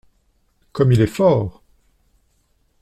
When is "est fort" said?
1.01-1.61